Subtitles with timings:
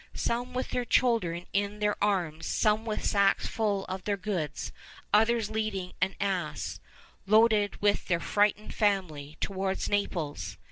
[0.15, 4.71] Some with their children in their arms, some with sacks full of their goods;
[5.13, 6.79] others leading an ass,
[7.27, 10.57] loaded with their frightened family, towards Naples....